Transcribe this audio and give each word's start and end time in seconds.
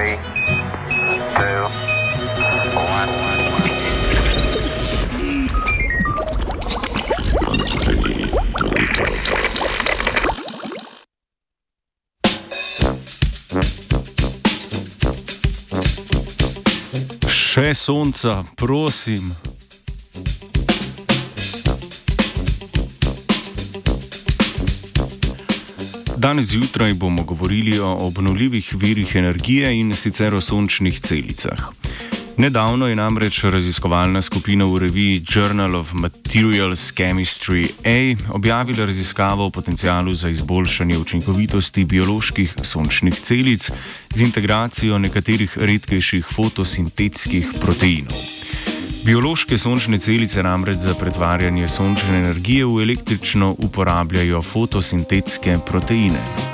Three, 0.00 0.16
two, 1.36 1.60
one. 2.72 3.10
Še 17.28 17.74
sonca, 17.74 18.46
prosim. 18.56 19.34
Danes 26.20 26.46
zjutraj 26.46 26.94
bomo 26.94 27.22
govorili 27.22 27.78
o 27.78 27.96
obnovljivih 28.00 28.74
virih 28.76 29.16
energije 29.16 29.80
in 29.80 29.96
sicer 29.96 30.34
o 30.34 30.40
sončnih 30.40 31.00
celicah. 31.00 31.58
Nedavno 32.36 32.86
je 32.88 32.94
namreč 32.94 33.44
raziskovalna 33.44 34.22
skupina 34.22 34.64
v 34.64 34.78
reviji 34.78 35.22
Journal 35.34 35.76
of 35.76 35.92
Materials 35.92 36.92
Chemistry 36.92 37.70
A 37.84 38.32
objavila 38.34 38.84
raziskavo 38.86 39.46
o 39.46 39.50
potencialu 39.50 40.14
za 40.14 40.28
izboljšanje 40.28 40.98
učinkovitosti 40.98 41.84
bioloških 41.84 42.54
sončnih 42.62 43.14
celic 43.14 43.70
z 44.14 44.20
integracijo 44.20 44.98
nekaterih 44.98 45.58
redkejših 45.58 46.26
fotosintetskih 46.34 47.48
proteinov. 47.60 48.39
Biološke 49.04 49.58
sončne 49.58 49.98
celice 49.98 50.42
namreč 50.42 50.78
za 50.78 50.94
pretvarjanje 50.94 51.68
sončne 51.68 52.18
energije 52.18 52.66
v 52.66 52.82
električno 52.82 53.54
uporabljajo 53.58 54.42
fotosintetske 54.42 55.56
proteine. 55.66 56.49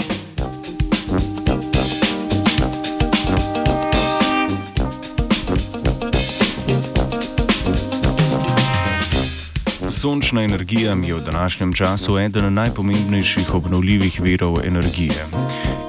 Sončna 10.06 10.42
energija 10.42 10.96
je 11.06 11.14
v 11.14 11.24
današnjem 11.24 11.72
času 11.72 12.18
eden 12.18 12.54
najpomembnejših 12.54 13.54
obnovljivih 13.54 14.20
virov 14.20 14.58
energije. 14.64 15.26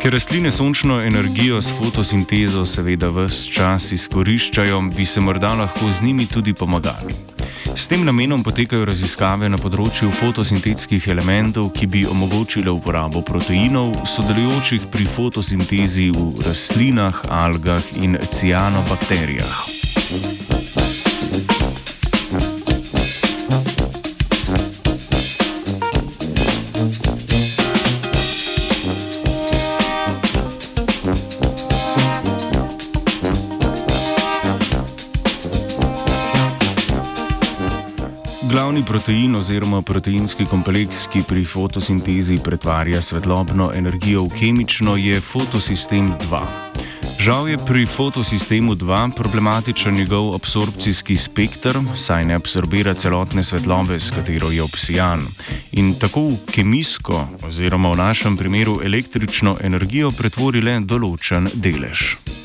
Ker 0.02 0.14
rastline 0.14 0.52
sončno 0.52 1.02
energijo 1.02 1.62
s 1.62 1.70
fotosintezo 1.78 2.66
seveda 2.66 3.10
vse 3.10 3.52
čas 3.52 3.92
izkoriščajo, 3.92 4.82
bi 4.82 5.06
se 5.06 5.22
morda 5.22 5.54
lahko 5.54 5.92
z 5.92 6.02
njimi 6.02 6.26
tudi 6.26 6.54
pomagali. 6.54 7.14
S 7.76 7.88
tem 7.88 8.06
namenom 8.06 8.44
potekajo 8.44 8.86
raziskave 8.86 9.50
na 9.50 9.58
področju 9.58 10.10
fotosintetskih 10.10 11.08
elementov, 11.08 11.70
ki 11.78 11.86
bi 11.86 12.06
omogočile 12.10 12.74
uporabo 12.74 13.22
proteinov, 13.22 14.02
sodelujočih 14.06 14.90
pri 14.92 15.06
fotosintezi 15.06 16.10
v 16.10 16.42
rastlinah, 16.42 17.22
algah 17.30 17.86
in 18.02 18.18
cianobakterijah. 18.34 20.37
Glavni 38.78 38.94
protein 38.94 39.36
oziroma 39.36 39.80
proteinski 39.82 40.46
kompleks, 40.46 41.08
ki 41.10 41.24
pri 41.26 41.42
fotosintezi 41.46 42.38
pretvarja 42.46 43.02
svetlobno 43.02 43.72
energijo 43.74 44.28
v 44.28 44.38
kemično, 44.38 44.94
je 45.02 45.18
fotosistem 45.22 46.12
2. 46.30 46.44
Žal 47.20 47.50
je 47.50 47.58
pri 47.58 47.88
fotosistemu 47.90 48.76
2 48.76 49.02
problematičen 49.18 49.98
njegov 49.98 50.36
absorpcijski 50.36 51.18
spektr, 51.18 51.82
saj 51.96 52.26
ne 52.26 52.38
absorbira 52.38 52.94
celotne 52.94 53.44
svetlobe, 53.44 54.00
s 54.00 54.14
katero 54.14 54.54
je 54.54 54.62
obsijan. 54.62 55.26
In 55.72 55.96
tako 55.98 56.30
v 56.30 56.38
kemijsko, 56.46 57.28
oziroma 57.50 57.90
v 57.92 57.98
našem 57.98 58.38
primeru 58.38 58.80
električno 58.86 59.58
energijo, 59.62 60.12
pretvori 60.12 60.62
le 60.62 60.80
določen 60.86 61.50
delež. 61.54 62.37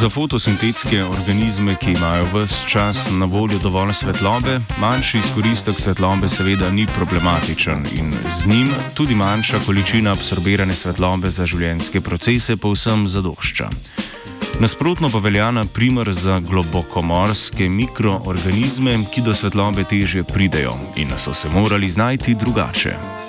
Za 0.00 0.08
fotosintetske 0.08 1.04
organizme, 1.04 1.74
ki 1.76 1.92
imajo 1.92 2.24
vse 2.32 2.68
čas 2.68 3.08
na 3.10 3.26
voljo 3.26 3.58
dovolj 3.58 3.92
svetlobe, 3.92 4.60
manjši 4.80 5.18
izkoristek 5.18 5.80
svetlobe 5.80 6.28
seveda 6.28 6.70
ni 6.70 6.86
problematičen 6.86 7.84
in 7.92 8.14
z 8.32 8.46
njim 8.46 8.70
tudi 8.94 9.14
manjša 9.14 9.60
količina 9.66 10.12
absorbirane 10.12 10.74
svetlobe 10.74 11.30
za 11.30 11.46
življenjske 11.46 12.00
procese 12.00 12.56
povsem 12.56 13.08
zadošča. 13.08 13.68
Nasprotno 14.60 15.10
pa 15.12 15.18
velja 15.18 15.50
na 15.50 15.64
primer 15.64 16.12
za 16.12 16.40
globokomorske 16.40 17.68
mikroorganizme, 17.68 18.98
ki 19.12 19.20
do 19.20 19.34
svetlobe 19.34 19.84
teže 19.84 20.24
pridejo 20.24 20.78
in 20.96 21.12
so 21.18 21.34
se 21.34 21.48
morali 21.48 21.88
znajti 21.88 22.34
drugače. 22.34 23.19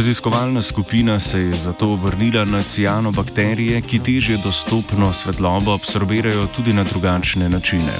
Raziskovalna 0.00 0.62
skupina 0.62 1.20
se 1.20 1.40
je 1.40 1.56
zato 1.56 1.92
obrnila 1.92 2.44
na 2.44 2.62
cianobakterije, 2.62 3.80
ki 3.80 3.98
teže 3.98 4.38
dostopno 4.44 5.12
svetlobo 5.12 5.74
absorbirajo 5.74 6.46
tudi 6.56 6.72
na 6.72 6.84
drugačne 6.84 7.48
načine. 7.48 7.92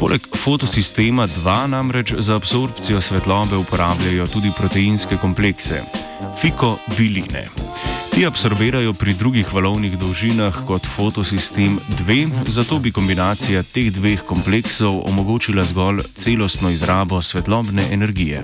Poleg 0.00 0.26
fotosistema 0.36 1.26
2 1.26 1.66
namreč 1.66 2.14
za 2.18 2.34
absorpcijo 2.36 3.00
svetlobe 3.00 3.56
uporabljajo 3.56 4.26
tudi 4.26 4.50
proteinske 4.58 5.16
komplekse- 5.16 5.82
fikobiline. 6.40 7.46
Ti 8.14 8.26
absorbirajo 8.26 8.92
pri 8.92 9.14
drugih 9.14 9.54
valovnih 9.54 9.98
dolžinah 9.98 10.66
kot 10.66 10.86
fotosistem 10.86 11.78
2, 12.06 12.30
zato 12.46 12.78
bi 12.78 12.92
kombinacija 12.92 13.62
teh 13.62 13.92
dveh 13.92 14.22
kompleksov 14.26 15.02
omogočila 15.06 15.64
zgolj 15.64 16.02
celostno 16.14 16.70
izrabo 16.70 17.22
svetlobne 17.22 17.86
energije. 17.92 18.42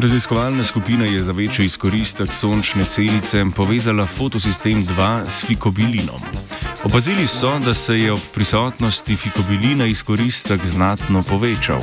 Raziskovalna 0.00 0.64
skupina 0.64 1.04
je 1.04 1.20
za 1.20 1.32
večji 1.32 1.64
izkoristek 1.64 2.34
sončne 2.34 2.84
celice 2.84 3.44
povezala 3.56 4.06
fotosistem 4.06 4.86
2 4.86 5.26
s 5.26 5.46
fikobilinom. 5.46 6.20
Opazili 6.84 7.26
so, 7.26 7.58
da 7.58 7.74
se 7.74 7.98
je 8.00 8.12
ob 8.12 8.20
prisotnosti 8.34 9.16
fikobilina 9.16 9.86
izkoristek 9.86 10.66
znatno 10.66 11.22
povečal. 11.22 11.82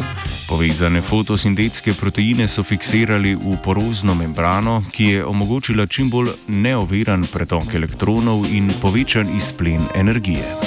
Povezane 0.49 1.01
fotosintetske 1.01 1.93
proteine 1.93 2.47
so 2.47 2.63
fiksirali 2.63 3.35
v 3.35 3.57
porozno 3.63 4.15
membrano, 4.15 4.83
ki 4.91 5.03
je 5.03 5.25
omogočila 5.25 5.85
čim 5.85 6.09
bolj 6.09 6.29
neoviran 6.47 7.27
pretok 7.33 7.73
elektronov 7.73 8.45
in 8.49 8.73
povečan 8.81 9.37
izplen 9.37 9.81
energije. 9.95 10.66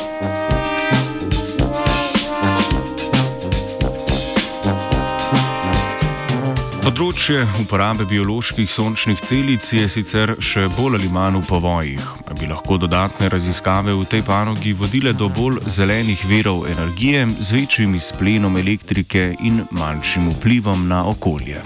Področje 7.01 7.47
uporabe 7.57 8.05
bioloških 8.05 8.69
sončnih 8.69 9.23
celic 9.25 9.65
je 9.73 9.87
sicer 9.89 10.35
še 10.45 10.67
bolj 10.75 10.99
ali 10.99 11.07
manj 11.09 11.39
v 11.39 11.47
povojih. 11.49 12.11
Bi 12.37 12.49
lahko 12.51 12.77
dodatne 12.77 13.31
raziskave 13.33 13.95
v 13.97 14.05
tej 14.05 14.21
panogi 14.27 14.75
vodile 14.77 15.15
do 15.17 15.31
bolj 15.33 15.63
zelenih 15.65 16.21
verov 16.29 16.67
energije 16.69 17.23
z 17.41 17.57
večjim 17.57 17.95
izplenom 17.97 18.61
elektrike 18.61 19.31
in 19.41 19.63
manjšim 19.73 20.29
vplivom 20.35 20.85
na 20.93 21.01
okolje. 21.09 21.65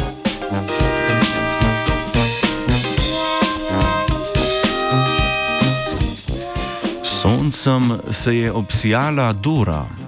Soncem 7.03 7.91
se 8.15 8.39
je 8.39 8.55
obsijala 8.55 9.33
Dora. 9.33 10.04